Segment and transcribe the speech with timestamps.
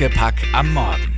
[0.00, 1.12] Huckepack am Morgen.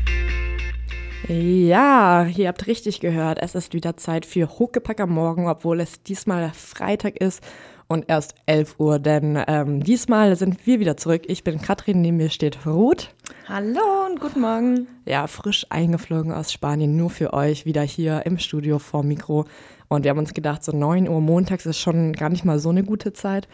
[1.28, 3.38] Ja, ihr habt richtig gehört.
[3.40, 7.44] Es ist wieder Zeit für Huckepack am Morgen, obwohl es diesmal Freitag ist
[7.86, 11.22] und erst 11 Uhr, denn ähm, diesmal sind wir wieder zurück.
[11.26, 13.14] Ich bin Katrin, neben mir steht Ruth.
[13.46, 14.88] Hallo und guten Morgen.
[15.06, 19.44] Ja, frisch eingeflogen aus Spanien, nur für euch, wieder hier im Studio vor Mikro.
[19.86, 22.70] Und wir haben uns gedacht, so 9 Uhr montags ist schon gar nicht mal so
[22.70, 23.46] eine gute Zeit.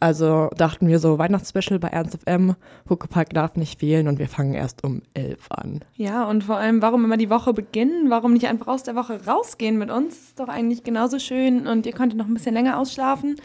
[0.00, 2.56] Also dachten wir so, Weihnachtsspecial bei Ernst FM,
[2.88, 5.80] Huckepack darf nicht fehlen und wir fangen erst um 11 an.
[5.94, 8.08] Ja, und vor allem, warum immer die Woche beginnen?
[8.08, 10.14] Warum nicht einfach aus der Woche rausgehen mit uns?
[10.14, 13.36] Ist doch eigentlich genauso schön und ihr konntet noch ein bisschen länger ausschlafen.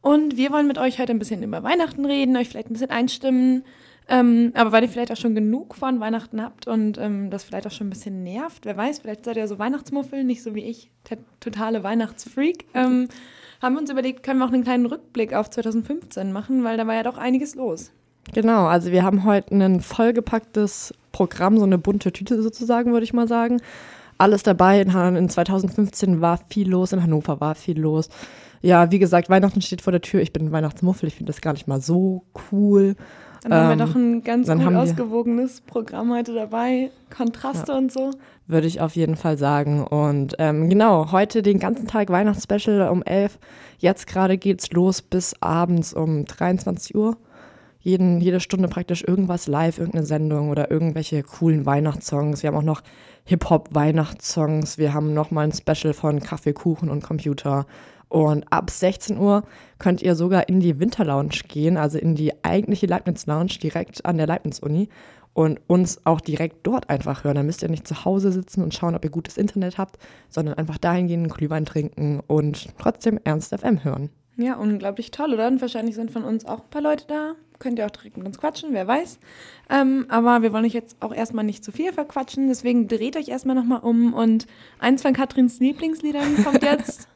[0.00, 2.90] Und wir wollen mit euch heute ein bisschen über Weihnachten reden, euch vielleicht ein bisschen
[2.90, 3.64] einstimmen.
[4.08, 7.66] Ähm, aber weil ihr vielleicht auch schon genug von Weihnachten habt und ähm, das vielleicht
[7.66, 10.64] auch schon ein bisschen nervt, wer weiß, vielleicht seid ihr so Weihnachtsmuffel, nicht so wie
[10.64, 10.90] ich,
[11.40, 12.66] totale Weihnachtsfreak.
[12.72, 13.08] Ähm,
[13.60, 16.86] haben wir uns überlegt, können wir auch einen kleinen Rückblick auf 2015 machen, weil da
[16.86, 17.90] war ja doch einiges los.
[18.32, 23.14] Genau, also wir haben heute ein vollgepacktes Programm, so eine bunte Tüte sozusagen, würde ich
[23.14, 23.60] mal sagen.
[24.18, 24.80] Alles dabei.
[24.80, 28.08] In 2015 war viel los, in Hannover war viel los.
[28.60, 30.20] Ja, wie gesagt, Weihnachten steht vor der Tür.
[30.20, 32.96] Ich bin Weihnachtsmuffel, ich finde das gar nicht mal so cool.
[33.42, 36.90] Dann haben wir ähm, doch ein ganz gut ausgewogenes Programm heute dabei.
[37.14, 37.78] Kontraste ja.
[37.78, 38.10] und so.
[38.46, 39.84] Würde ich auf jeden Fall sagen.
[39.84, 43.38] Und ähm, genau, heute den ganzen Tag Weihnachtsspecial um 11.
[43.78, 47.16] Jetzt gerade geht's los bis abends um 23 Uhr.
[47.80, 52.42] Jeden, jede Stunde praktisch irgendwas live, irgendeine Sendung oder irgendwelche coolen Weihnachtssongs.
[52.42, 52.82] Wir haben auch noch
[53.24, 54.78] Hip-Hop-Weihnachtssongs.
[54.78, 57.66] Wir haben nochmal ein Special von Kaffee, Kuchen und Computer.
[58.08, 59.44] Und ab 16 Uhr
[59.78, 64.16] könnt ihr sogar in die Winterlounge gehen, also in die eigentliche Leibniz Lounge direkt an
[64.16, 64.88] der Leibniz-Uni
[65.34, 67.36] und uns auch direkt dort einfach hören.
[67.36, 69.98] Dann müsst ihr nicht zu Hause sitzen und schauen, ob ihr gutes Internet habt,
[70.28, 74.10] sondern einfach dahin gehen, einen Glühwein trinken und trotzdem Ernst FM hören.
[74.36, 75.48] Ja, unglaublich toll, oder?
[75.48, 77.34] Und wahrscheinlich sind von uns auch ein paar Leute da.
[77.58, 79.18] Könnt ihr auch direkt mit uns quatschen, wer weiß.
[79.68, 82.46] Ähm, aber wir wollen euch jetzt auch erstmal nicht zu viel verquatschen.
[82.46, 84.46] Deswegen dreht euch erstmal nochmal um und
[84.78, 87.08] eins von Katrins Lieblingsliedern kommt jetzt.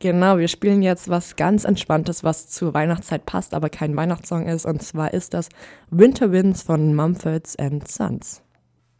[0.00, 4.66] Genau, wir spielen jetzt was ganz Entspanntes, was zur Weihnachtszeit passt, aber kein Weihnachtssong ist.
[4.66, 5.48] Und zwar ist das
[5.90, 8.42] Winter Winds von Mumfords and Sons.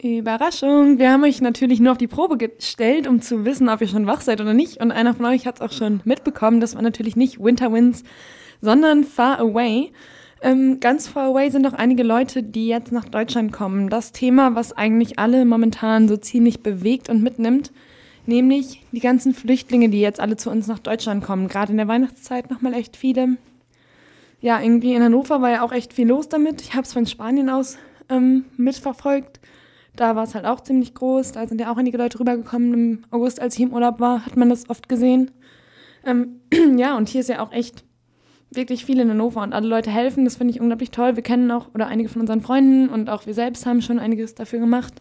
[0.00, 3.88] Überraschung, wir haben euch natürlich nur auf die Probe gestellt, um zu wissen, ob ihr
[3.88, 4.80] schon wach seid oder nicht.
[4.80, 8.04] Und einer von euch hat es auch schon mitbekommen, das war natürlich nicht Winter Winds,
[8.60, 9.92] sondern Far Away.
[10.42, 13.88] Ähm, ganz far away sind auch einige Leute, die jetzt nach Deutschland kommen.
[13.88, 17.72] Das Thema, was eigentlich alle momentan so ziemlich bewegt und mitnimmt
[18.26, 21.48] nämlich die ganzen Flüchtlinge, die jetzt alle zu uns nach Deutschland kommen.
[21.48, 23.36] Gerade in der Weihnachtszeit nochmal echt viele.
[24.40, 26.60] Ja, irgendwie in Hannover war ja auch echt viel los damit.
[26.60, 29.40] Ich habe es von Spanien aus ähm, mitverfolgt.
[29.96, 31.32] Da war es halt auch ziemlich groß.
[31.32, 32.74] Da sind ja auch einige Leute rübergekommen.
[32.74, 35.30] Im August, als ich im Urlaub war, hat man das oft gesehen.
[36.04, 36.40] Ähm,
[36.76, 37.84] ja, und hier ist ja auch echt
[38.50, 40.24] wirklich viel in Hannover und alle Leute helfen.
[40.24, 41.16] Das finde ich unglaublich toll.
[41.16, 44.34] Wir kennen auch, oder einige von unseren Freunden und auch wir selbst haben schon einiges
[44.34, 45.00] dafür gemacht.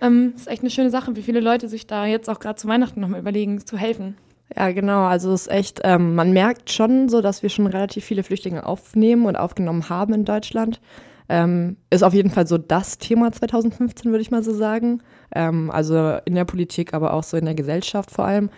[0.00, 2.68] Ähm, ist echt eine schöne Sache, wie viele Leute sich da jetzt auch gerade zu
[2.68, 4.16] Weihnachten nochmal überlegen, zu helfen.
[4.54, 5.04] Ja, genau.
[5.04, 8.66] Also es ist echt, ähm, man merkt schon so, dass wir schon relativ viele Flüchtlinge
[8.66, 10.80] aufnehmen und aufgenommen haben in Deutschland.
[11.28, 15.02] Ähm, ist auf jeden Fall so das Thema 2015, würde ich mal so sagen.
[15.34, 18.50] Ähm, also in der Politik, aber auch so in der Gesellschaft vor allem.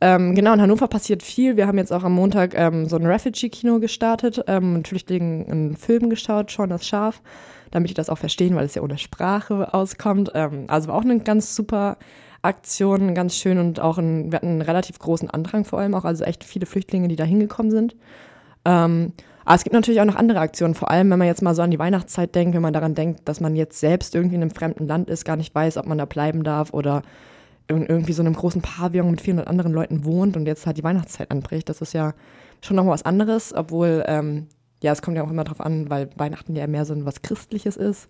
[0.00, 1.56] Ähm, genau, in Hannover passiert viel.
[1.56, 5.76] Wir haben jetzt auch am Montag ähm, so ein Refugee-Kino gestartet, ähm, mit Flüchtlingen einen
[5.76, 7.22] Film geschaut, Schon das Schaf,
[7.72, 10.30] damit die das auch verstehen, weil es ja ohne Sprache auskommt.
[10.34, 11.98] Ähm, also war auch eine ganz super
[12.42, 16.04] Aktion, ganz schön und auch ein, wir hatten einen relativ großen Andrang vor allem auch,
[16.04, 17.96] also echt viele Flüchtlinge, die da hingekommen sind.
[18.64, 19.12] Ähm,
[19.44, 21.62] aber es gibt natürlich auch noch andere Aktionen, vor allem wenn man jetzt mal so
[21.62, 24.50] an die Weihnachtszeit denkt, wenn man daran denkt, dass man jetzt selbst irgendwie in einem
[24.50, 27.02] fremden Land ist, gar nicht weiß, ob man da bleiben darf oder
[27.68, 30.84] in irgendwie so einem großen Pavillon mit 400 anderen Leuten wohnt und jetzt halt die
[30.84, 31.68] Weihnachtszeit anbricht.
[31.68, 32.12] Das ist ja
[32.60, 34.48] schon nochmal was anderes, obwohl, ähm,
[34.82, 37.76] ja, es kommt ja auch immer drauf an, weil Weihnachten ja mehr so was Christliches
[37.76, 38.08] ist.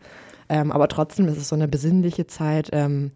[0.48, 3.12] Ähm, aber trotzdem ist es so eine besinnliche Zeit, ähm,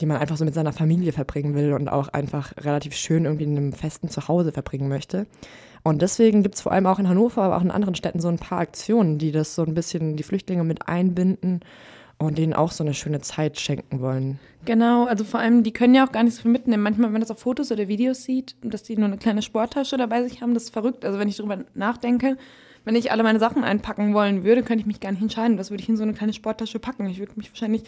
[0.00, 3.44] die man einfach so mit seiner Familie verbringen will und auch einfach relativ schön irgendwie
[3.44, 5.26] in einem festen Zuhause verbringen möchte.
[5.82, 8.28] Und deswegen gibt es vor allem auch in Hannover, aber auch in anderen Städten so
[8.28, 11.60] ein paar Aktionen, die das so ein bisschen die Flüchtlinge mit einbinden
[12.18, 14.38] und denen auch so eine schöne Zeit schenken wollen.
[14.64, 16.82] Genau, also vor allem, die können ja auch gar nicht so viel mitnehmen.
[16.82, 19.96] Manchmal, wenn man das auf Fotos oder Videos sieht, dass die nur eine kleine Sporttasche
[19.96, 21.04] dabei sich haben, das ist verrückt.
[21.04, 22.38] Also wenn ich darüber nachdenke,
[22.84, 25.58] wenn ich alle meine Sachen einpacken wollen würde, könnte ich mich gar nicht entscheiden.
[25.58, 27.06] Was würde ich in so eine kleine Sporttasche packen?
[27.06, 27.82] Ich würde mich wahrscheinlich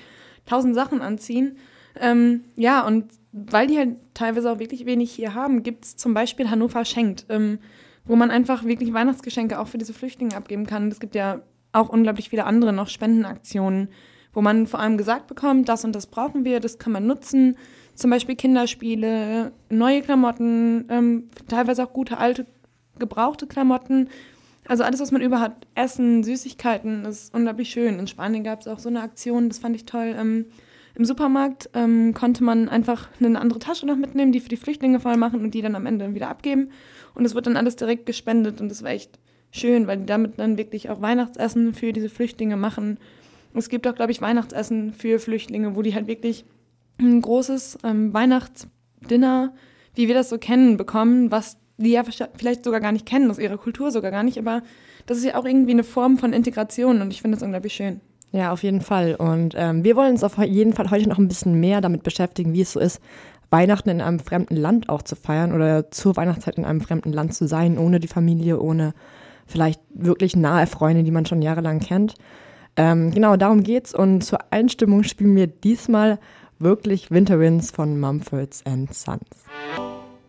[0.46, 1.56] tausend Sachen anziehen.
[1.98, 6.14] Ähm, ja, und weil die halt teilweise auch wirklich wenig hier haben, gibt es zum
[6.14, 7.58] Beispiel Hannover schenkt, ähm,
[8.04, 10.88] wo man einfach wirklich Weihnachtsgeschenke auch für diese Flüchtlinge abgeben kann.
[10.88, 11.40] Es gibt ja
[11.72, 13.88] auch unglaublich viele andere noch Spendenaktionen
[14.36, 17.56] wo man vor allem gesagt bekommt, das und das brauchen wir, das kann man nutzen.
[17.94, 22.44] Zum Beispiel Kinderspiele, neue Klamotten, ähm, teilweise auch gute alte
[22.98, 24.10] gebrauchte Klamotten.
[24.68, 27.98] Also alles, was man über hat, Essen, Süßigkeiten, ist unglaublich schön.
[27.98, 30.14] In Spanien gab es auch so eine Aktion, das fand ich toll.
[30.18, 30.46] Ähm,
[30.94, 34.98] Im Supermarkt ähm, konnte man einfach eine andere Tasche noch mitnehmen, die für die Flüchtlinge
[34.98, 36.70] voll machen und die dann am Ende wieder abgeben.
[37.14, 39.18] Und es wird dann alles direkt gespendet und das war echt
[39.52, 42.98] schön, weil die damit dann wirklich auch Weihnachtsessen für diese Flüchtlinge machen.
[43.54, 46.44] Es gibt auch, glaube ich, Weihnachtsessen für Flüchtlinge, wo die halt wirklich
[46.98, 49.54] ein großes ähm, Weihnachtsdinner,
[49.94, 53.38] wie wir das so kennen, bekommen, was die ja vielleicht sogar gar nicht kennen, aus
[53.38, 54.62] ihrer Kultur sogar gar nicht, aber
[55.06, 58.00] das ist ja auch irgendwie eine Form von Integration und ich finde das unglaublich schön.
[58.32, 59.14] Ja, auf jeden Fall.
[59.14, 62.52] Und ähm, wir wollen uns auf jeden Fall heute noch ein bisschen mehr damit beschäftigen,
[62.52, 63.00] wie es so ist,
[63.50, 67.34] Weihnachten in einem fremden Land auch zu feiern oder zur Weihnachtszeit in einem fremden Land
[67.34, 68.92] zu sein, ohne die Familie, ohne
[69.46, 72.14] vielleicht wirklich nahe Freunde, die man schon jahrelang kennt.
[72.76, 73.94] Ähm, genau, darum geht's.
[73.94, 76.18] Und zur Einstimmung spielen wir diesmal
[76.58, 79.20] wirklich Winter Winds von Mumfords and Sons.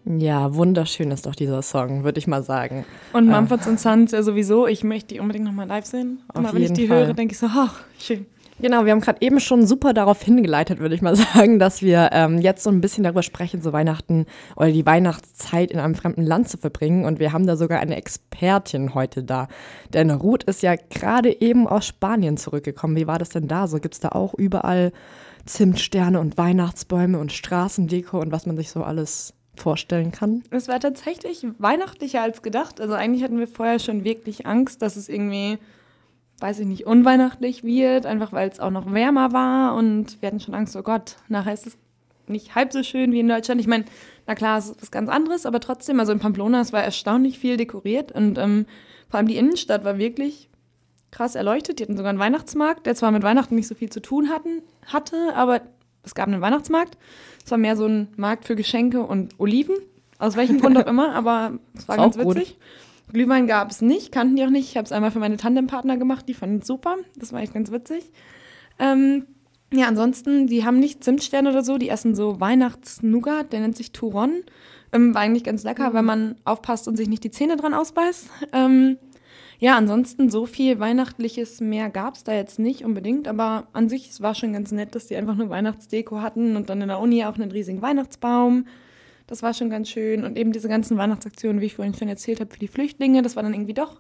[0.08, 2.86] Ja, wunderschön ist doch dieser Song, würde ich mal sagen.
[3.12, 4.66] Und äh, Mumfords and Sons ja sowieso.
[4.66, 6.20] Ich möchte die unbedingt nochmal live sehen.
[6.34, 7.08] Immer wenn ich die Fall.
[7.08, 8.26] höre, denke ich so, ach, schön.
[8.60, 12.10] Genau, wir haben gerade eben schon super darauf hingeleitet, würde ich mal sagen, dass wir
[12.14, 14.26] ähm, jetzt so ein bisschen darüber sprechen, so Weihnachten
[14.56, 17.06] oder die Weihnachtszeit in einem fremden Land zu verbringen.
[17.06, 19.48] Und wir haben da sogar eine Expertin heute da.
[19.94, 22.96] Denn Ruth ist ja gerade eben aus Spanien zurückgekommen.
[22.96, 23.68] Wie war das denn da?
[23.68, 24.92] So gibt es da auch überall
[25.46, 30.44] Zimtsterne und Weihnachtsbäume und Straßendeko und was man sich so alles vorstellen kann.
[30.50, 32.82] Es war tatsächlich weihnachtlicher als gedacht.
[32.82, 35.58] Also eigentlich hatten wir vorher schon wirklich Angst, dass es irgendwie,
[36.40, 40.40] weiß ich nicht, unweihnachtlich wird, einfach weil es auch noch wärmer war und wir hatten
[40.40, 41.78] schon Angst, oh Gott, nachher ist es
[42.28, 43.62] nicht halb so schön wie in Deutschland.
[43.62, 43.86] Ich meine,
[44.26, 47.40] na klar, es ist was ganz anderes, aber trotzdem, also in Pamplona, es war erstaunlich
[47.40, 48.66] viel dekoriert und ähm,
[49.10, 50.50] vor allem die Innenstadt war wirklich
[51.12, 51.80] krass erleuchtet.
[51.80, 54.62] Die hatten sogar einen Weihnachtsmarkt, der zwar mit Weihnachten nicht so viel zu tun hatten,
[54.86, 55.62] hatte, aber
[56.08, 56.98] es gab einen Weihnachtsmarkt.
[57.46, 59.76] Es war mehr so ein Markt für Geschenke und Oliven,
[60.18, 62.58] aus welchem Grund auch immer, aber es war ganz witzig.
[62.58, 63.14] Gut.
[63.14, 64.70] Glühwein gab es nicht, kannten die auch nicht.
[64.70, 66.98] Ich habe es einmal für meine Tandempartner gemacht, die fanden es super.
[67.16, 68.12] Das war echt ganz witzig.
[68.80, 69.26] Ähm,
[69.74, 73.92] ja, ansonsten, die haben nicht Zimtsterne oder so, die essen so Weihnachts-Nougat, der nennt sich
[73.92, 74.44] Touron.
[74.94, 75.94] Ähm, war eigentlich ganz lecker, mhm.
[75.94, 78.30] wenn man aufpasst und sich nicht die Zähne dran ausbeißt.
[78.54, 78.98] Ähm,
[79.60, 84.10] ja, ansonsten so viel Weihnachtliches mehr gab es da jetzt nicht unbedingt, aber an sich
[84.10, 87.00] es war schon ganz nett, dass die einfach nur Weihnachtsdeko hatten und dann in der
[87.00, 88.68] Uni auch einen riesigen Weihnachtsbaum.
[89.26, 92.40] Das war schon ganz schön und eben diese ganzen Weihnachtsaktionen, wie ich vorhin schon erzählt
[92.40, 94.00] habe, für die Flüchtlinge, das war dann irgendwie doch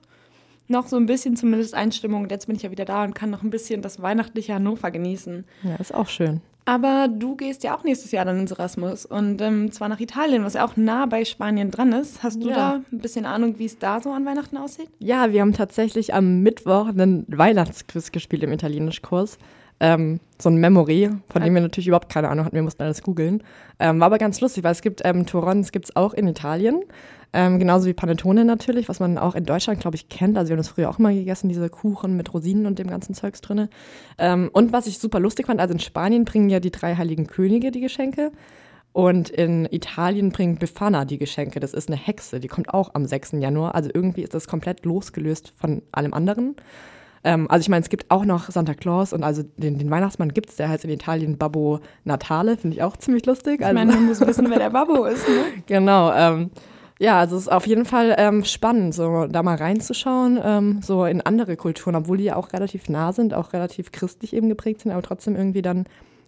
[0.67, 2.23] noch so ein bisschen zumindest Einstimmung.
[2.23, 4.91] Und jetzt bin ich ja wieder da und kann noch ein bisschen das weihnachtliche Hannover
[4.91, 5.45] genießen.
[5.63, 6.41] Ja, ist auch schön.
[6.67, 10.43] Aber du gehst ja auch nächstes Jahr dann ins Erasmus und ähm, zwar nach Italien,
[10.43, 12.23] was ja auch nah bei Spanien dran ist.
[12.23, 12.55] Hast du ja.
[12.55, 14.89] da ein bisschen Ahnung, wie es da so an Weihnachten aussieht?
[14.99, 19.37] Ja, wir haben tatsächlich am Mittwoch einen Weihnachtsquiz gespielt im Italienischkurs.
[19.79, 22.55] Ähm, so ein Memory, von dem wir natürlich überhaupt keine Ahnung hatten.
[22.55, 23.43] Wir mussten alles googeln.
[23.79, 26.83] Ähm, war aber ganz lustig, weil es gibt ähm, Torons, gibt es auch in Italien.
[27.33, 30.37] Ähm, genauso wie Panettone natürlich, was man auch in Deutschland, glaube ich, kennt.
[30.37, 33.13] Also wir haben das früher auch immer gegessen, diese Kuchen mit Rosinen und dem ganzen
[33.13, 33.67] Zeugs drin.
[34.17, 37.27] Ähm, und was ich super lustig fand, also in Spanien bringen ja die drei heiligen
[37.27, 38.31] Könige die Geschenke.
[38.93, 41.59] Und in Italien bringt Befana die Geschenke.
[41.59, 43.33] Das ist eine Hexe, die kommt auch am 6.
[43.33, 43.75] Januar.
[43.75, 46.55] Also irgendwie ist das komplett losgelöst von allem anderen.
[47.27, 50.33] Ähm, also ich meine, es gibt auch noch Santa Claus und also den, den Weihnachtsmann
[50.33, 53.59] gibt es, der heißt in Italien Babbo Natale, finde ich auch ziemlich lustig.
[53.59, 55.27] Also, ich meine, man muss wissen, wer der Babbo ist.
[55.27, 55.43] Ne?
[55.65, 56.13] genau.
[56.13, 56.51] Ähm,
[56.99, 61.03] ja, also es ist auf jeden Fall ähm, spannend, so da mal reinzuschauen, ähm, so
[61.03, 64.81] in andere Kulturen, obwohl die ja auch relativ nah sind, auch relativ christlich eben geprägt
[64.81, 65.85] sind, aber trotzdem irgendwie dann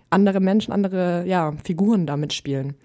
[0.09, 2.75] andere Menschen, andere ja, Figuren da mitspielen.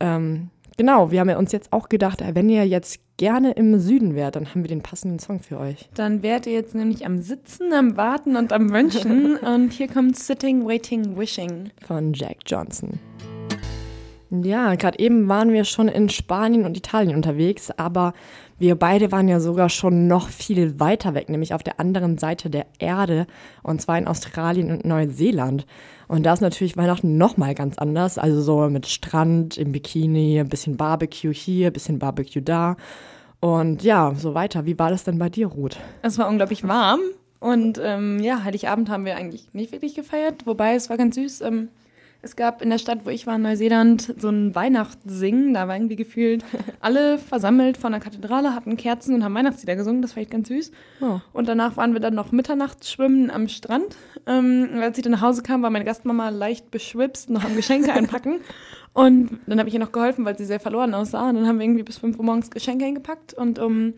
[0.00, 3.78] Ähm, genau, wir haben ja uns jetzt auch gedacht, äh, wenn ihr jetzt gerne im
[3.78, 5.88] Süden wärt, dann haben wir den passenden Song für euch.
[5.94, 9.36] Dann wärt ihr jetzt nämlich am Sitzen, am Warten und am Wünschen.
[9.54, 12.98] und hier kommt Sitting, Waiting, Wishing von Jack Johnson.
[14.30, 18.12] Ja, gerade eben waren wir schon in Spanien und Italien unterwegs, aber
[18.58, 22.50] wir beide waren ja sogar schon noch viel weiter weg, nämlich auf der anderen Seite
[22.50, 23.26] der Erde,
[23.62, 25.66] und zwar in Australien und Neuseeland.
[26.08, 30.48] Und da ist natürlich Weihnachten nochmal ganz anders, also so mit Strand, im Bikini, ein
[30.48, 32.76] bisschen Barbecue hier, ein bisschen Barbecue da.
[33.40, 34.66] Und ja, so weiter.
[34.66, 35.78] Wie war das denn bei dir, Ruth?
[36.02, 37.00] Es war unglaublich warm
[37.40, 41.42] und ähm, ja, Heiligabend haben wir eigentlich nicht wirklich gefeiert, wobei es war ganz süß.
[41.42, 41.68] Ähm
[42.26, 45.54] es gab in der Stadt, wo ich war, in Neuseeland, so ein Weihnachtssingen.
[45.54, 46.44] Da war irgendwie gefühlt
[46.80, 50.02] alle versammelt von der Kathedrale, hatten Kerzen und haben Weihnachtslieder gesungen.
[50.02, 50.72] Das war echt ganz süß.
[51.00, 51.20] Oh.
[51.32, 53.96] Und danach waren wir dann noch Mitternachtsschwimmen am Strand.
[54.26, 57.92] Ähm, als ich dann nach Hause kam, war meine Gastmama leicht beschwipst, noch am Geschenke
[57.92, 58.40] einpacken.
[58.92, 61.28] Und dann habe ich ihr noch geholfen, weil sie sehr verloren aussah.
[61.28, 63.34] Und dann haben wir irgendwie bis 5 Uhr morgens Geschenke eingepackt.
[63.34, 63.94] Und um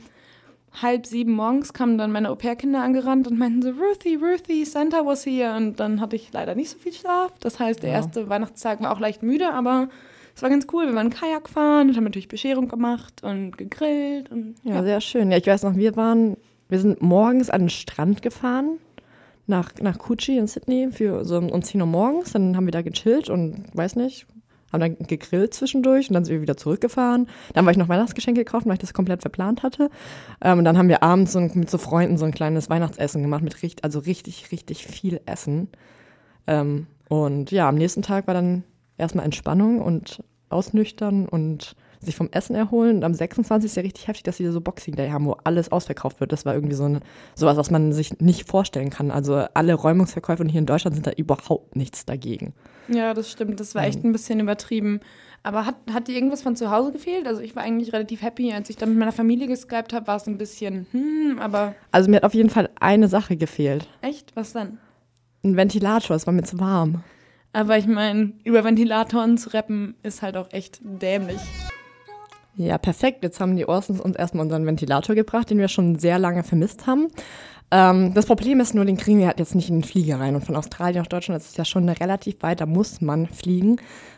[0.73, 5.25] halb sieben morgens kamen dann meine Au-pair-Kinder angerannt und meinten so, Ruthie, Ruthie, Santa was
[5.25, 5.57] here.
[5.57, 7.33] Und dann hatte ich leider nicht so viel Schlaf.
[7.41, 7.97] Das heißt, der ja.
[7.97, 9.89] erste Weihnachtstag war auch leicht müde, aber
[10.35, 10.87] es war ganz cool.
[10.87, 14.31] Wir waren Kajak fahren und haben natürlich Bescherung gemacht und gegrillt.
[14.31, 15.31] Und, ja, ja, sehr schön.
[15.31, 16.37] Ja, ich weiß noch, wir waren,
[16.69, 18.79] wir sind morgens an den Strand gefahren
[19.47, 22.33] nach, nach Kuchi in Sydney für so um 10 Uhr morgens.
[22.33, 24.27] Dann haben wir da gechillt und weiß nicht,
[24.73, 27.29] haben dann gegrillt zwischendurch und dann sind wir wieder zurückgefahren.
[27.55, 29.91] Dann war ich noch Weihnachtsgeschenke gekauft, weil ich das komplett verplant hatte.
[30.43, 33.43] Ähm, und dann haben wir abends so, mit so Freunden so ein kleines Weihnachtsessen gemacht,
[33.43, 35.69] mit richtig, also richtig, richtig viel Essen.
[36.47, 38.65] Ähm, und ja, am nächsten Tag war dann
[38.99, 42.97] erstmal Entspannung und Ausnüchtern und sich vom Essen erholen.
[42.97, 43.71] Und am 26.
[43.71, 46.33] ist ja richtig heftig, dass sie so Boxing Day haben, wo alles ausverkauft wird.
[46.33, 47.01] Das war irgendwie so eine,
[47.35, 49.11] sowas, was man sich nicht vorstellen kann.
[49.11, 52.55] Also alle Räumungsverkäufe hier in Deutschland sind da überhaupt nichts dagegen.
[52.89, 53.61] Ja, das stimmt.
[53.61, 55.01] Das war echt ein bisschen übertrieben.
[55.43, 57.27] Aber hat, hat dir irgendwas von zu Hause gefehlt?
[57.27, 60.17] Also ich war eigentlich relativ happy, als ich dann mit meiner Familie geskypt habe, war
[60.17, 61.75] es ein bisschen, hm, aber.
[61.93, 63.89] Also mir hat auf jeden Fall eine Sache gefehlt.
[64.03, 64.35] Echt?
[64.35, 64.79] Was dann?
[65.45, 67.05] Ein Ventilator, es war mir zu warm.
[67.53, 71.41] Aber ich meine, über Ventilatoren zu rappen ist halt auch echt dämlich.
[72.59, 73.23] Ja, perfekt.
[73.23, 76.89] Jetzt haben die Orsons uns erstmal unseren Ventilator gebracht, den wir schon sehr lange vermisst
[76.89, 77.07] haben.
[77.71, 80.35] Ähm, das Problem ist nur, den kriegen wir halt jetzt nicht in den Flieger rein.
[80.35, 83.77] Und von Australien nach Deutschland ist es ja schon relativ weit, da muss man fliegen.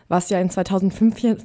[0.08, 1.36] Was ja in 2015,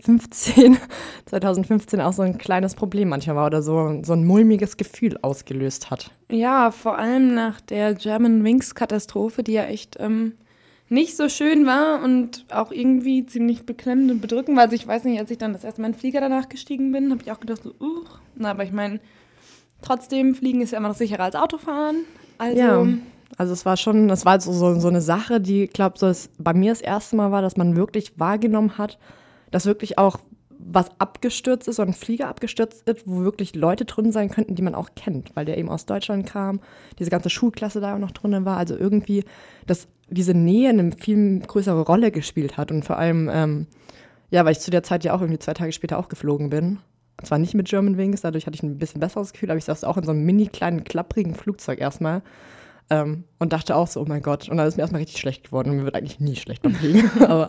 [1.25, 5.91] 2015 auch so ein kleines Problem manchmal war oder so, so ein mulmiges Gefühl ausgelöst
[5.91, 6.11] hat.
[6.31, 10.35] Ja, vor allem nach der German Wings Katastrophe, die ja echt ähm,
[10.89, 15.03] nicht so schön war und auch irgendwie ziemlich beklemmend und bedrückend, weil also ich weiß
[15.05, 17.31] nicht, als ich dann das erste Mal in den Flieger danach gestiegen bin, habe ich
[17.31, 18.03] auch gedacht, so, uh,
[18.35, 18.99] na, aber ich meine,
[19.81, 21.97] trotzdem, Fliegen ist ja immer noch sicherer als Autofahren.
[22.37, 22.87] Also, ja.
[23.37, 26.53] Also es war schon, es war so, so, so eine Sache, die, glaube, so bei
[26.53, 28.99] mir das erste Mal war, dass man wirklich wahrgenommen hat,
[29.51, 30.19] dass wirklich auch
[30.67, 34.61] was abgestürzt ist, so ein Flieger abgestürzt ist, wo wirklich Leute drin sein könnten, die
[34.61, 36.59] man auch kennt, weil der eben aus Deutschland kam,
[36.97, 38.57] diese ganze Schulklasse da auch noch drin war.
[38.57, 39.23] Also irgendwie,
[39.67, 42.71] dass diese Nähe eine viel größere Rolle gespielt hat.
[42.71, 43.67] Und vor allem, ähm,
[44.29, 46.79] ja, weil ich zu der Zeit ja auch irgendwie zwei Tage später auch geflogen bin.
[47.23, 49.85] Zwar nicht mit German Wings, dadurch hatte ich ein bisschen besseres Gefühl, aber ich saß
[49.85, 52.21] auch in so einem mini kleinen, klapprigen Flugzeug erstmal.
[52.89, 54.47] Ähm, und dachte auch so, oh mein Gott.
[54.47, 55.71] Und dann ist mir erstmal richtig schlecht geworden.
[55.71, 57.09] Und mir wird eigentlich nie schlecht beim Fliegen.
[57.21, 57.47] Aber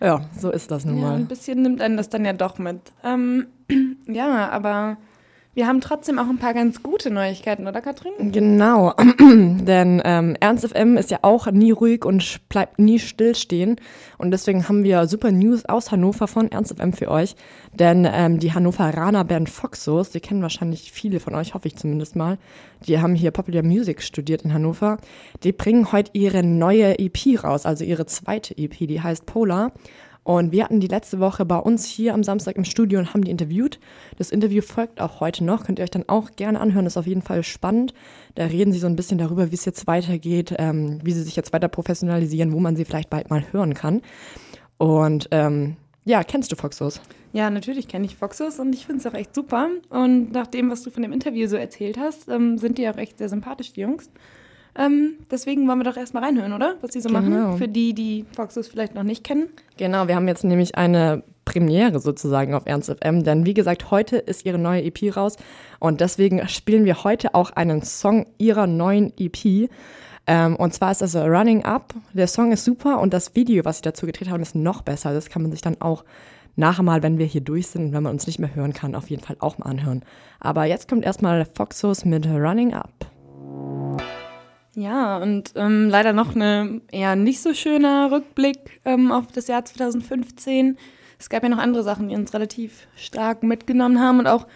[0.00, 1.16] ja, so ist das nun ja, mal.
[1.16, 2.80] Ein bisschen nimmt einen das dann ja doch mit.
[3.02, 3.46] Ähm,
[4.06, 4.96] ja, aber
[5.54, 8.32] wir haben trotzdem auch ein paar ganz gute Neuigkeiten, oder Katrin?
[8.32, 13.76] Genau, denn ähm, Ernst FM ist ja auch nie ruhig und bleibt nie stillstehen.
[14.18, 17.36] Und deswegen haben wir super News aus Hannover von Ernst FM für euch.
[17.72, 22.16] Denn ähm, die Hannoveraner Band Foxos, die kennen wahrscheinlich viele von euch, hoffe ich zumindest
[22.16, 22.38] mal.
[22.86, 24.98] Die haben hier Popular Music studiert in Hannover.
[25.42, 29.72] Die bringen heute ihre neue EP raus, also ihre zweite EP, die heißt Polar.
[30.24, 33.24] Und wir hatten die letzte Woche bei uns hier am Samstag im Studio und haben
[33.24, 33.78] die interviewt.
[34.16, 37.06] Das Interview folgt auch heute noch, könnt ihr euch dann auch gerne anhören, ist auf
[37.06, 37.92] jeden Fall spannend.
[38.34, 41.36] Da reden sie so ein bisschen darüber, wie es jetzt weitergeht, ähm, wie sie sich
[41.36, 44.00] jetzt weiter professionalisieren, wo man sie vielleicht bald mal hören kann.
[44.78, 45.76] Und ähm,
[46.06, 47.00] ja, kennst du Foxos?
[47.32, 49.68] Ja, natürlich kenne ich Foxos und ich finde es auch echt super.
[49.90, 52.96] Und nach dem, was du von dem Interview so erzählt hast, ähm, sind die auch
[52.96, 54.08] echt sehr sympathisch, die Jungs.
[54.76, 56.76] Ähm, deswegen wollen wir doch erstmal reinhören, oder?
[56.80, 57.20] Was die so genau.
[57.20, 57.58] machen.
[57.58, 59.48] Für die, die Foxus vielleicht noch nicht kennen.
[59.76, 64.16] Genau, wir haben jetzt nämlich eine Premiere sozusagen auf Ernst FM, denn wie gesagt, heute
[64.16, 65.36] ist ihre neue EP raus
[65.78, 69.68] und deswegen spielen wir heute auch einen Song ihrer neuen EP.
[70.26, 71.94] Ähm, und zwar ist das Running Up.
[72.14, 75.12] Der Song ist super und das Video, was sie dazu gedreht haben, ist noch besser.
[75.12, 76.04] Das kann man sich dann auch
[76.56, 78.94] nachher mal, wenn wir hier durch sind und wenn man uns nicht mehr hören kann,
[78.94, 80.02] auf jeden Fall auch mal anhören.
[80.40, 83.13] Aber jetzt kommt erstmal Foxos mit Running Up.
[84.74, 89.64] Ja, und ähm, leider noch ein eher nicht so schöner Rückblick ähm, auf das Jahr
[89.64, 90.76] 2015.
[91.18, 94.46] Es gab ja noch andere Sachen, die uns relativ stark mitgenommen haben und auch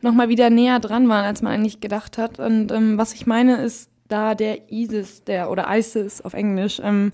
[0.00, 2.38] nochmal wieder näher dran waren, als man eigentlich gedacht hat.
[2.38, 7.12] Und ähm, was ich meine, ist da der ISIS, der oder ISIS auf Englisch, ähm,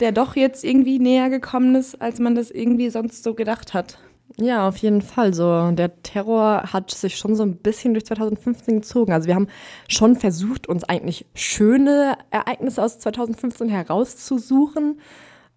[0.00, 3.98] der doch jetzt irgendwie näher gekommen ist, als man das irgendwie sonst so gedacht hat.
[4.36, 5.34] Ja, auf jeden Fall.
[5.34, 9.12] So, der Terror hat sich schon so ein bisschen durch 2015 gezogen.
[9.12, 9.48] Also wir haben
[9.88, 15.00] schon versucht, uns eigentlich schöne Ereignisse aus 2015 herauszusuchen.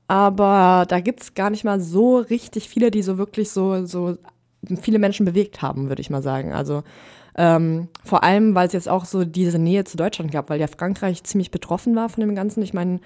[0.08, 4.18] Aber da gibt es gar nicht mal so richtig viele, die so wirklich so, so
[4.82, 6.54] viele Menschen bewegt haben, würde ich mal sagen.
[6.54, 6.84] Also
[7.38, 10.68] ähm, vor allem, weil es jetzt auch so diese Nähe zu Deutschland gab, weil ja
[10.68, 12.62] Frankreich ziemlich betroffen war von dem Ganzen.
[12.62, 13.00] Ich meine,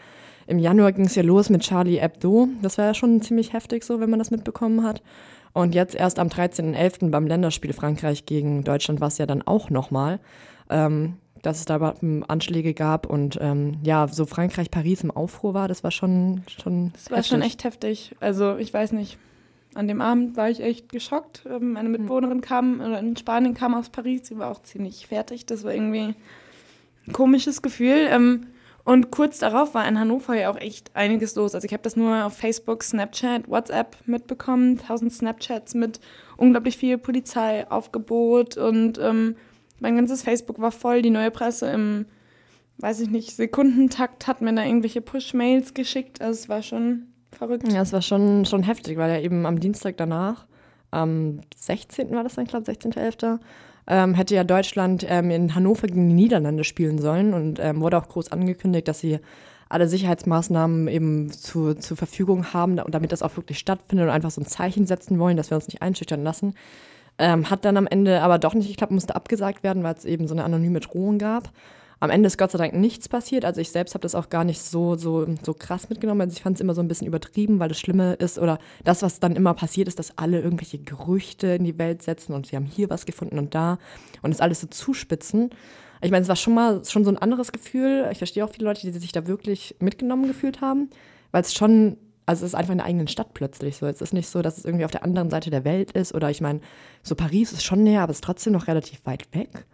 [0.47, 2.47] im Januar ging es ja los mit Charlie Hebdo.
[2.61, 5.01] Das war ja schon ziemlich heftig so, wenn man das mitbekommen hat.
[5.55, 7.11] Und jetzt erst am 13.11.
[7.11, 10.19] beim Länderspiel Frankreich gegen Deutschland war es ja dann auch nochmal,
[10.69, 11.95] ähm, dass es da
[12.27, 17.09] Anschläge gab und ähm, ja, so Frankreich-Paris im Aufruhr war, das war schon schon Das
[17.09, 17.29] war heftig.
[17.29, 18.15] schon echt heftig.
[18.19, 19.17] Also ich weiß nicht,
[19.75, 21.45] an dem Abend war ich echt geschockt.
[21.49, 21.91] Ähm, meine hm.
[21.93, 25.45] Mitbewohnerin kam, oder in Spanien kam aus Paris, sie war auch ziemlich fertig.
[25.45, 26.15] Das war irgendwie
[27.07, 28.09] ein komisches Gefühl.
[28.09, 28.47] Ähm,
[28.85, 31.55] Und kurz darauf war in Hannover ja auch echt einiges los.
[31.55, 34.77] Also ich habe das nur auf Facebook, Snapchat, WhatsApp mitbekommen.
[34.77, 35.99] Tausend Snapchats mit
[36.37, 39.37] unglaublich viel Polizeiaufgebot und ähm,
[39.79, 41.01] mein ganzes Facebook war voll.
[41.01, 42.05] Die neue Presse im,
[42.77, 46.21] weiß ich nicht, Sekundentakt hat mir da irgendwelche Push-Mails geschickt.
[46.21, 47.67] Also es war schon verrückt.
[47.71, 50.45] Ja, es war schon, schon heftig, weil ja eben am Dienstag danach,
[50.91, 52.11] am 16.
[52.11, 53.39] war das dann, glaube ich, 16.11.,
[53.87, 57.97] ähm, hätte ja Deutschland ähm, in Hannover gegen die Niederlande spielen sollen und ähm, wurde
[57.97, 59.19] auch groß angekündigt, dass sie
[59.69, 64.41] alle Sicherheitsmaßnahmen eben zu, zur Verfügung haben, damit das auch wirklich stattfindet und einfach so
[64.41, 66.53] ein Zeichen setzen wollen, dass wir uns nicht einschüchtern lassen.
[67.17, 70.27] Ähm, hat dann am Ende aber doch nicht geklappt, musste abgesagt werden, weil es eben
[70.27, 71.49] so eine anonyme Drohung gab.
[72.05, 73.45] Am Ende ist Gott sei Dank nichts passiert.
[73.45, 76.21] Also ich selbst habe das auch gar nicht so, so, so krass mitgenommen.
[76.21, 79.01] Also ich fand es immer so ein bisschen übertrieben, weil das Schlimme ist oder das,
[79.01, 82.57] was dann immer passiert, ist, dass alle irgendwelche Gerüchte in die Welt setzen und sie
[82.57, 83.79] haben hier was gefunden und da
[84.21, 85.49] und das alles so zuspitzen.
[86.03, 88.07] Ich meine, es war schon mal schon so ein anderes Gefühl.
[88.11, 90.91] Ich verstehe auch viele Leute, die sich da wirklich mitgenommen gefühlt haben,
[91.31, 91.97] weil es schon
[92.27, 93.87] also es ist einfach in der eigenen Stadt plötzlich so.
[93.87, 96.29] Es ist nicht so, dass es irgendwie auf der anderen Seite der Welt ist oder
[96.29, 96.59] ich meine,
[97.01, 99.65] so Paris ist schon näher, aber es ist trotzdem noch relativ weit weg.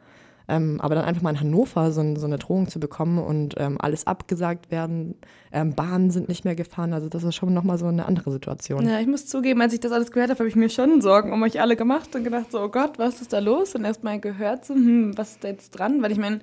[0.47, 3.77] Ähm, aber dann einfach mal in Hannover so, so eine Drohung zu bekommen und ähm,
[3.79, 5.15] alles abgesagt werden,
[5.51, 8.87] ähm, Bahnen sind nicht mehr gefahren, also das ist schon nochmal so eine andere Situation.
[8.87, 11.31] Ja, ich muss zugeben, als ich das alles gehört habe, habe ich mir schon Sorgen
[11.31, 13.75] um euch alle gemacht und gedacht so, oh Gott, was ist da los?
[13.75, 16.01] Und erstmal gehört so, hm, was ist da jetzt dran?
[16.01, 16.39] Weil ich meine,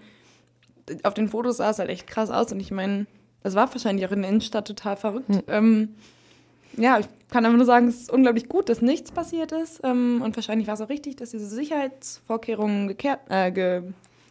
[1.03, 3.07] auf den Fotos sah es halt echt krass aus und ich meine,
[3.43, 5.29] es war wahrscheinlich auch in der Innenstadt total verrückt.
[5.29, 5.95] Hm.
[6.79, 9.81] Ja, ich kann einfach nur sagen, es ist unglaublich gut, dass nichts passiert ist.
[9.85, 13.83] Ähm, und wahrscheinlich war es auch richtig, dass diese Sicherheitsvorkehrungen gekehrt, äh, ge,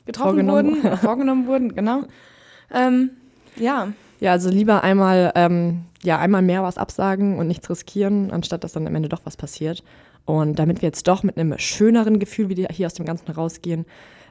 [0.06, 0.84] getroffen vorgenommen.
[0.84, 2.04] wurden, vorgenommen wurden, genau.
[2.74, 3.12] Ähm,
[3.58, 3.90] ja.
[4.20, 8.74] Ja, also lieber einmal, ähm, ja, einmal mehr was absagen und nichts riskieren, anstatt dass
[8.74, 9.84] dann am Ende doch was passiert.
[10.26, 13.86] Und damit wir jetzt doch mit einem schöneren Gefühl wieder hier aus dem Ganzen rausgehen,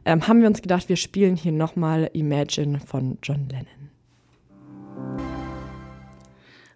[0.05, 5.46] ähm, haben wir uns gedacht, wir spielen hier nochmal Imagine von John Lennon.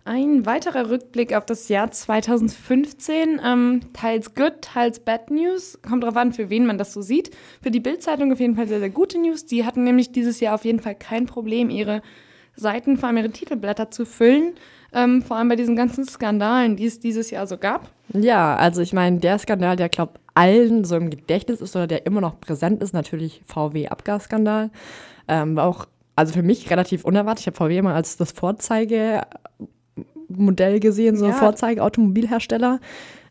[0.04, 5.78] Ein weiterer Rückblick auf das Jahr 2015, ähm, teils good, teils bad News.
[5.86, 7.30] Kommt darauf an, für wen man das so sieht.
[7.62, 9.44] Für die Bildzeitung auf jeden Fall sehr, sehr gute News.
[9.44, 12.00] Die hatten nämlich dieses Jahr auf jeden Fall kein Problem, ihre
[12.56, 14.54] Seiten, vor allem ihre Titelblätter zu füllen.
[14.92, 17.90] Ähm, vor allem bei diesen ganzen Skandalen, die es dieses Jahr so gab.
[18.12, 22.06] Ja, also ich meine, der Skandal, der glaube allen so im Gedächtnis ist oder der
[22.06, 24.70] immer noch präsent ist, natürlich VW-Abgasskandal.
[25.28, 25.86] Ähm, war auch
[26.16, 27.40] also für mich relativ unerwartet.
[27.40, 29.22] Ich habe VW immer als das Vorzeige
[30.30, 31.32] Modell gesehen, so ja.
[31.32, 32.80] Vorzeigeautomobilhersteller.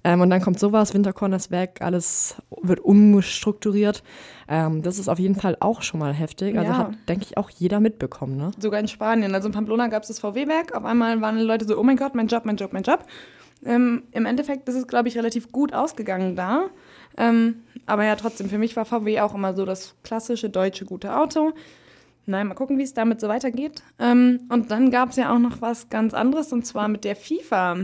[0.03, 4.01] Ähm, und dann kommt sowas, Winterkorn ist weg, alles wird umstrukturiert.
[4.47, 6.57] Ähm, das ist auf jeden Fall auch schon mal heftig.
[6.57, 6.77] Also ja.
[6.77, 8.38] hat, denke ich, auch jeder mitbekommen.
[8.38, 8.51] Ne?
[8.59, 9.33] Sogar in Spanien.
[9.35, 10.73] Also in Pamplona gab es das VW-Werk.
[10.73, 13.05] Auf einmal waren die Leute so, oh mein Gott, mein Job, mein Job, mein Job.
[13.65, 16.67] Ähm, Im Endeffekt ist es, glaube ich, relativ gut ausgegangen da.
[17.17, 21.15] Ähm, aber ja, trotzdem, für mich war VW auch immer so das klassische deutsche gute
[21.15, 21.51] Auto.
[22.29, 23.81] Nein, mal gucken, wie es damit so weitergeht.
[23.97, 27.15] Ähm, und dann gab es ja auch noch was ganz anderes, und zwar mit der
[27.15, 27.77] FIFA.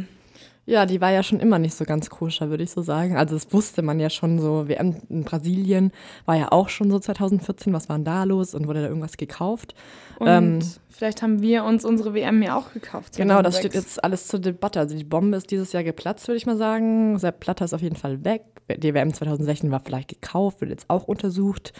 [0.67, 3.17] Ja, die war ja schon immer nicht so ganz koscher, würde ich so sagen.
[3.17, 4.67] Also das wusste man ja schon so.
[4.67, 5.91] WM in Brasilien
[6.25, 7.73] war ja auch schon so 2014.
[7.73, 8.55] Was war denn da los?
[8.55, 9.75] Und wurde da irgendwas gekauft?
[10.19, 13.17] Und ähm, vielleicht haben wir uns unsere WM ja auch gekauft.
[13.17, 14.79] Genau, das steht jetzt alles zur Debatte.
[14.79, 17.17] Also die Bombe ist dieses Jahr geplatzt, würde ich mal sagen.
[17.19, 18.43] Sepp Platter ist auf jeden Fall weg.
[18.77, 21.73] Die WM 2016 war vielleicht gekauft, wird jetzt auch untersucht.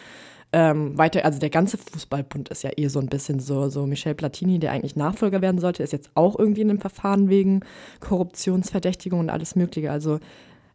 [0.58, 4.16] Ähm, weiter, also der ganze Fußballbund ist ja eh so ein bisschen so, so Michel
[4.16, 7.60] Platini, der eigentlich Nachfolger werden sollte, ist jetzt auch irgendwie in einem Verfahren wegen
[8.00, 9.92] Korruptionsverdächtigung und alles Mögliche.
[9.92, 10.20] Also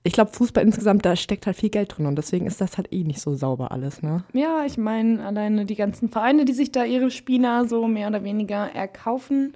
[0.02, 2.92] ich glaube, Fußball insgesamt, da steckt halt viel Geld drin und deswegen ist das halt
[2.92, 4.22] eh nicht so sauber alles, ne?
[4.34, 8.22] Ja, ich meine, alleine die ganzen Vereine, die sich da ihre Spieler so mehr oder
[8.22, 9.54] weniger erkaufen,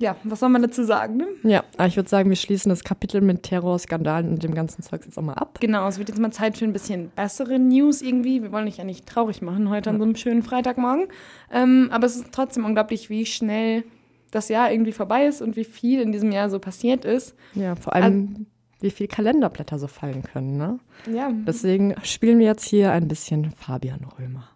[0.00, 1.18] ja, was soll man dazu sagen?
[1.18, 1.26] Ne?
[1.42, 5.04] Ja, ich würde sagen, wir schließen das Kapitel mit Terror, Skandalen und dem ganzen Zeugs
[5.04, 5.58] jetzt auch mal ab.
[5.60, 8.42] Genau, es wird jetzt mal Zeit für ein bisschen bessere News irgendwie.
[8.42, 9.92] Wir wollen dich ja nicht traurig machen heute ja.
[9.92, 11.08] an so einem schönen Freitagmorgen.
[11.52, 13.84] Ähm, aber es ist trotzdem unglaublich, wie schnell
[14.30, 17.36] das Jahr irgendwie vorbei ist und wie viel in diesem Jahr so passiert ist.
[17.54, 18.46] Ja, vor allem, also,
[18.80, 20.78] wie viel Kalenderblätter so fallen können, ne?
[21.12, 21.30] Ja.
[21.46, 24.48] Deswegen spielen wir jetzt hier ein bisschen Fabian Römer.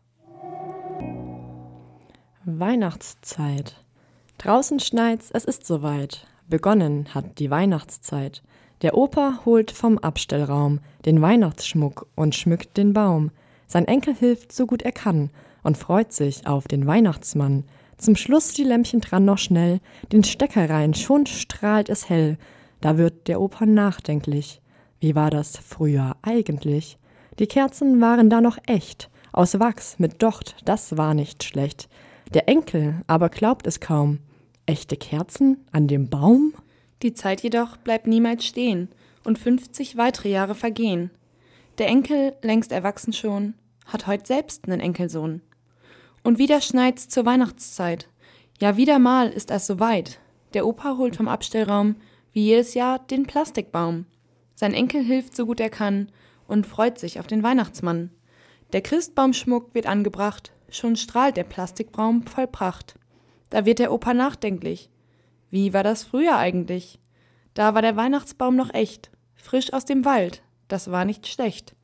[2.46, 3.83] Weihnachtszeit.
[4.44, 6.26] Draußen schneit's, es ist soweit.
[6.50, 8.42] Begonnen hat die Weihnachtszeit.
[8.82, 13.30] Der Opa holt vom Abstellraum den Weihnachtsschmuck und schmückt den Baum.
[13.66, 15.30] Sein Enkel hilft so gut er kann
[15.62, 17.64] und freut sich auf den Weihnachtsmann.
[17.96, 19.80] Zum Schluss die Lämpchen dran noch schnell,
[20.12, 22.36] den Stecker rein, schon strahlt es hell.
[22.82, 24.60] Da wird der Opa nachdenklich.
[25.00, 26.98] Wie war das früher eigentlich?
[27.38, 31.88] Die Kerzen waren da noch echt, aus Wachs mit Docht, das war nicht schlecht.
[32.34, 34.18] Der Enkel aber glaubt es kaum.
[34.66, 36.54] Echte Kerzen an dem Baum?
[37.02, 38.88] Die Zeit jedoch bleibt niemals stehen
[39.24, 41.10] und 50 weitere Jahre vergehen.
[41.76, 45.42] Der Enkel, längst erwachsen schon, hat heut selbst nen Enkelsohn.
[46.22, 48.08] Und wieder schneit's zur Weihnachtszeit.
[48.58, 50.18] Ja, wieder mal ist es soweit.
[50.54, 51.96] Der Opa holt vom Abstellraum
[52.32, 54.06] wie jedes Jahr den Plastikbaum.
[54.54, 56.10] Sein Enkel hilft so gut er kann
[56.48, 58.10] und freut sich auf den Weihnachtsmann.
[58.72, 62.96] Der Christbaumschmuck wird angebracht, schon strahlt der Plastikbaum voll Pracht.
[63.54, 64.90] Da wird der Opa nachdenklich.
[65.48, 66.98] Wie war das früher eigentlich?
[67.54, 71.76] Da war der Weihnachtsbaum noch echt, frisch aus dem Wald, das war nicht schlecht.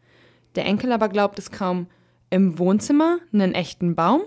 [0.57, 1.87] Der Enkel aber glaubt es kaum.
[2.29, 4.23] Im Wohnzimmer nen echten Baum?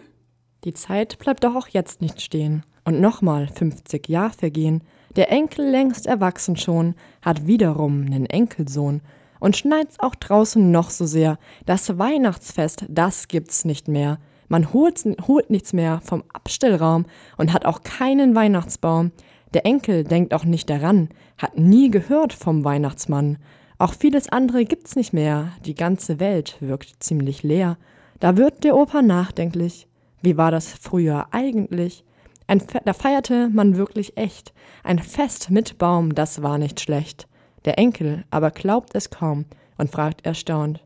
[0.64, 2.64] Die Zeit bleibt doch auch jetzt nicht stehen.
[2.86, 4.82] Und nochmal 50 Jahr vergehen.
[5.18, 9.02] Der Enkel längst erwachsen schon, hat wiederum nen Enkelsohn.
[9.42, 11.38] Und schneit's auch draußen noch so sehr.
[11.66, 14.18] Das Weihnachtsfest, das gibt's nicht mehr.
[14.54, 19.12] Man holt, holt nichts mehr vom Abstellraum und hat auch keinen Weihnachtsbaum.
[19.56, 23.40] Der Enkel denkt auch nicht daran, hat nie gehört vom Weihnachtsmann.
[23.80, 25.54] Auch vieles andere gibt's nicht mehr.
[25.66, 27.80] Die ganze Welt wirkt ziemlich leer.
[28.20, 29.88] Da wird der Opa nachdenklich.
[30.22, 32.06] Wie war das früher eigentlich?
[32.46, 34.54] Ein Fe da feierte man wirklich echt.
[34.84, 37.26] Ein Fest mit Baum, das war nicht schlecht.
[37.66, 39.46] Der Enkel aber glaubt es kaum
[39.80, 40.86] und fragt erstaunt,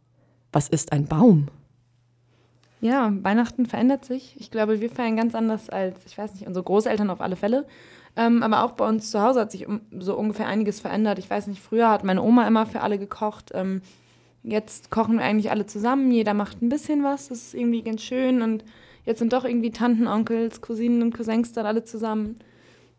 [0.54, 1.50] was ist ein Baum?
[2.88, 4.34] Ja, Weihnachten verändert sich.
[4.40, 7.66] Ich glaube, wir feiern ganz anders als, ich weiß nicht, unsere Großeltern auf alle Fälle.
[8.16, 9.68] Ähm, aber auch bei uns zu Hause hat sich
[10.00, 11.20] so ungefähr einiges verändert.
[11.20, 13.52] Ich weiß nicht, früher hat meine Oma immer für alle gekocht.
[13.54, 13.82] Ähm,
[14.42, 16.12] jetzt kochen wir eigentlich alle zusammen.
[16.12, 17.28] Jeder macht ein bisschen was.
[17.28, 18.42] Das ist irgendwie ganz schön.
[18.42, 18.64] Und
[19.04, 22.40] jetzt sind doch irgendwie Tanten, Onkels, Cousinen und Cousins dann alle zusammen.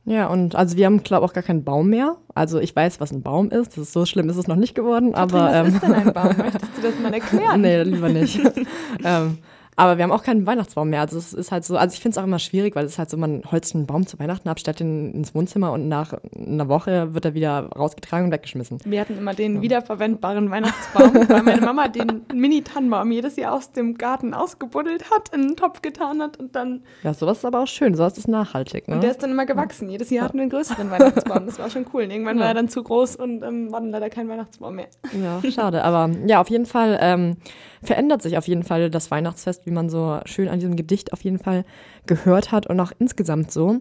[0.04, 2.16] Ja, und also wir haben, glaube ich, auch gar keinen Baum mehr.
[2.34, 3.70] Also ich weiß, was ein Baum ist.
[3.70, 5.14] Das ist so schlimm ist es noch nicht geworden.
[5.14, 6.36] Katrin, aber, was ähm, ist denn ein Baum?
[6.36, 7.60] Möchtest du das mal erklären?
[7.62, 8.38] nee, lieber nicht.
[9.04, 9.38] ähm,
[9.78, 11.00] aber wir haben auch keinen Weihnachtsbaum mehr.
[11.00, 12.98] Also es ist halt so, also ich finde es auch immer schwierig, weil es ist
[12.98, 16.14] halt so, man holzt einen Baum zu Weihnachten ab, stellt ihn ins Wohnzimmer und nach
[16.36, 18.78] einer Woche wird er wieder rausgetragen und weggeschmissen.
[18.84, 23.96] Wir hatten immer den wiederverwendbaren Weihnachtsbaum, weil meine Mama den Mini-Tannenbaum jedes Jahr aus dem
[23.96, 26.82] Garten ausgebuddelt hat, in einen Topf getan hat und dann.
[27.04, 28.88] Ja, sowas ist aber auch schön, sowas ist nachhaltig.
[28.88, 28.96] Ne?
[28.96, 29.88] Und der ist dann immer gewachsen.
[29.88, 31.46] Jedes Jahr hatten wir einen größeren Weihnachtsbaum.
[31.46, 32.02] Das war schon cool.
[32.02, 32.42] Und irgendwann Ja.
[32.42, 34.88] war er dann zu groß und ähm, war dann leider kein Weihnachtsbaum mehr.
[35.12, 35.84] Ja, schade.
[35.84, 37.36] Aber ja, auf jeden Fall ähm,
[37.82, 41.22] verändert sich auf jeden Fall das Weihnachtsfest, wie man so schön an diesem Gedicht auf
[41.22, 41.64] jeden Fall
[42.06, 43.80] gehört hat und auch insgesamt so.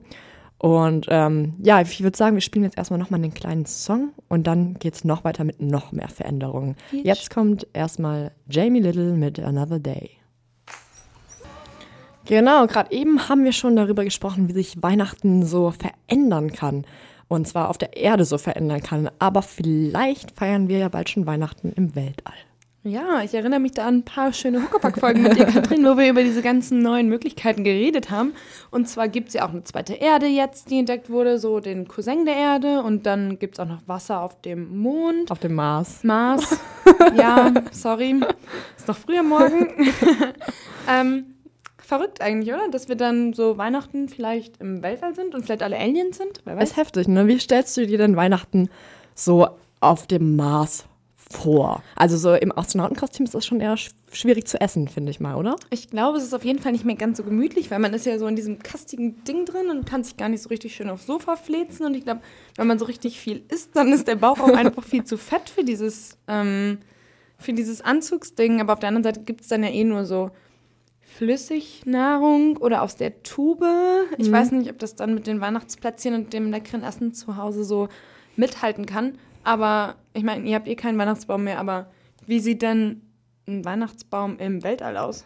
[0.59, 4.47] Und ähm, ja, ich würde sagen, wir spielen jetzt erstmal nochmal einen kleinen Song und
[4.47, 6.75] dann geht's noch weiter mit noch mehr Veränderungen.
[6.91, 10.11] Jetzt kommt erstmal Jamie Little mit Another Day.
[12.25, 16.85] Genau, gerade eben haben wir schon darüber gesprochen, wie sich Weihnachten so verändern kann.
[17.29, 19.09] Und zwar auf der Erde so verändern kann.
[19.19, 22.33] Aber vielleicht feiern wir ja bald schon Weihnachten im Weltall.
[22.87, 26.09] Ja, ich erinnere mich da an ein paar schöne Huckepack-Folgen mit dir, Katrin, wo wir
[26.09, 28.33] über diese ganzen neuen Möglichkeiten geredet haben.
[28.71, 31.89] Und zwar gibt es ja auch eine zweite Erde jetzt, die entdeckt wurde, so den
[31.89, 32.81] Cousin der Erde.
[32.81, 35.29] Und dann gibt es auch noch Wasser auf dem Mond.
[35.31, 36.01] Auf dem Mars.
[36.05, 36.61] Mars.
[37.17, 38.21] ja, sorry.
[38.77, 39.67] Ist noch früher morgen.
[40.89, 41.25] ähm,
[41.77, 42.69] verrückt eigentlich, oder?
[42.69, 46.39] Dass wir dann so Weihnachten vielleicht im Weltall sind und vielleicht alle Aliens sind.
[46.45, 46.69] Wer weiß.
[46.69, 47.27] Ist heftig, ne?
[47.27, 48.69] Wie stellst du dir denn Weihnachten
[49.13, 49.49] so
[49.81, 50.85] auf dem Mars
[51.31, 51.83] vor?
[51.95, 55.35] Also so im Astronautenkostüm ist das schon eher sch schwierig zu essen, finde ich mal,
[55.35, 55.57] oder?
[55.69, 58.05] Ich glaube, es ist auf jeden Fall nicht mehr ganz so gemütlich, weil man ist
[58.05, 60.89] ja so in diesem kastigen Ding drin und kann sich gar nicht so richtig schön
[60.89, 61.85] aufs Sofa flezen.
[61.85, 62.21] Und ich glaube,
[62.55, 65.49] wenn man so richtig viel isst, dann ist der Bauch auch einfach viel zu fett
[65.49, 66.77] für dieses, ähm,
[67.37, 68.61] für dieses Anzugsding.
[68.61, 70.31] Aber auf der anderen Seite gibt es dann ja eh nur so
[71.01, 73.65] Flüssignahrung oder aus der Tube.
[74.17, 74.33] Ich Mhm.
[74.33, 77.89] weiß nicht, ob das dann mit den Weihnachtsplätzchen und dem leckeren Essen zu Hause so
[78.35, 79.17] mithalten kann.
[79.47, 81.87] Aber ich meine, ihr habt eh keinen Weihnachtsbaum mehr, aber
[82.25, 83.01] wie sieht denn
[83.47, 85.25] ein Weihnachtsbaum im Weltall aus?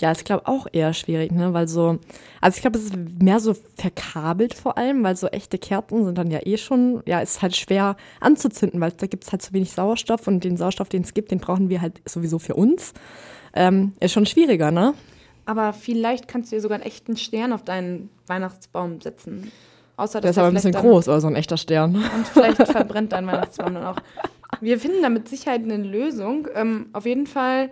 [0.00, 1.54] Ja, ist, glaube auch eher schwierig, ne?
[1.54, 2.00] Weil so,
[2.40, 6.18] also ich glaube, es ist mehr so verkabelt vor allem, weil so echte Kerzen sind
[6.18, 9.52] dann ja eh schon, ja, ist halt schwer anzuzünden, weil da gibt es halt zu
[9.52, 12.92] wenig Sauerstoff und den Sauerstoff, den es gibt, den brauchen wir halt sowieso für uns.
[13.54, 14.94] Ähm, ist schon schwieriger, ne?
[15.44, 19.52] Aber vielleicht kannst du dir sogar einen echten Stern auf deinen Weihnachtsbaum setzen.
[19.98, 21.96] Außer, Der ist aber ein bisschen groß, oder so ein echter Stern.
[21.96, 23.96] Und vielleicht verbrennt dein Weihnachtsbaum dann auch.
[24.60, 26.46] Wir finden da mit Sicherheit eine Lösung.
[26.54, 27.70] Ähm, auf jeden Fall,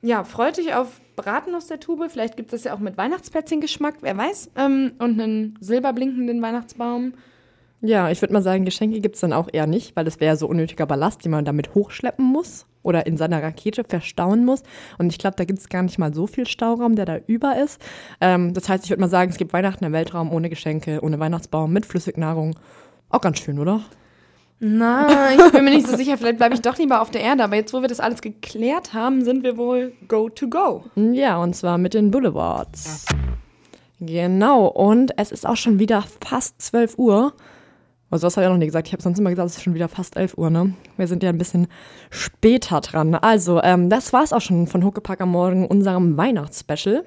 [0.00, 2.10] ja, freut dich auf Braten aus der Tube.
[2.10, 4.52] Vielleicht gibt es ja auch mit Weihnachtsplätzchen-Geschmack, wer weiß.
[4.56, 7.14] Ähm, und einen silberblinkenden Weihnachtsbaum.
[7.80, 10.36] Ja, ich würde mal sagen, Geschenke gibt es dann auch eher nicht, weil das wäre
[10.36, 14.62] so unnötiger Ballast, den man damit hochschleppen muss oder in seiner Rakete verstauen muss.
[14.98, 17.56] Und ich glaube, da gibt es gar nicht mal so viel Stauraum, der da über
[17.58, 17.80] ist.
[18.20, 21.18] Ähm, das heißt, ich würde mal sagen, es gibt Weihnachten im Weltraum ohne Geschenke, ohne
[21.18, 22.54] Weihnachtsbaum, mit Flüssignahrung.
[23.10, 23.80] Auch ganz schön, oder?
[24.60, 26.18] Na, ich bin mir nicht so sicher.
[26.18, 27.44] Vielleicht bleibe ich doch lieber auf der Erde.
[27.44, 30.84] Aber jetzt, wo wir das alles geklärt haben, sind wir wohl go to go.
[30.96, 33.06] Ja, und zwar mit den Boulevards.
[34.00, 37.32] Genau, und es ist auch schon wieder fast 12 Uhr.
[38.10, 38.86] Also das habe ich auch noch nie gesagt.
[38.86, 40.72] Ich habe sonst immer gesagt, es ist schon wieder fast 11 Uhr, ne?
[40.96, 41.68] Wir sind ja ein bisschen
[42.10, 43.14] später dran.
[43.14, 47.04] Also, ähm, das war's auch schon von Huckepack am Morgen, unserem Weihnachtsspecial.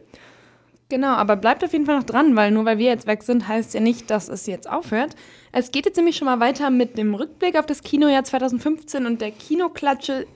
[0.90, 3.48] Genau, aber bleibt auf jeden Fall noch dran, weil nur weil wir jetzt weg sind,
[3.48, 5.16] heißt ja nicht, dass es jetzt aufhört.
[5.54, 9.22] Es geht jetzt nämlich schon mal weiter mit dem Rückblick auf das Kinojahr 2015 und
[9.22, 10.28] der Kinoklatsche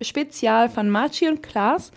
[0.00, 1.92] Spezial von Marci und Klaas.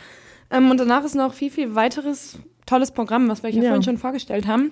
[0.51, 3.69] Ähm, und danach ist noch viel, viel weiteres tolles Programm, was wir euch ja, ja.
[3.69, 4.71] vorhin schon vorgestellt haben.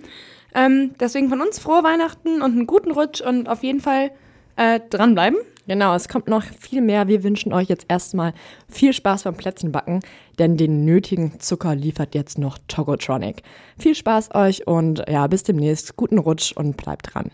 [0.54, 4.12] Ähm, deswegen von uns frohe Weihnachten und einen guten Rutsch und auf jeden Fall
[4.56, 5.40] äh, dranbleiben.
[5.68, 7.08] Genau, es kommt noch viel mehr.
[7.08, 8.34] Wir wünschen euch jetzt erstmal
[8.68, 10.00] viel Spaß beim Plätzchenbacken,
[10.40, 13.44] denn den nötigen Zucker liefert jetzt noch Togotronic.
[13.78, 15.96] Viel Spaß euch und ja, bis demnächst.
[15.96, 17.30] Guten Rutsch und bleibt dran.